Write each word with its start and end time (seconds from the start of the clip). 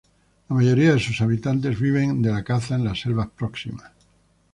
La 0.49 0.55
mayoría 0.55 0.93
de 0.93 0.99
sus 0.99 1.21
habitantes 1.21 1.79
viven 1.79 2.23
de 2.23 2.31
la 2.31 2.43
caza 2.43 2.73
en 2.73 2.83
las 2.85 2.99
selvas 3.01 3.27
próximas. 3.29 3.91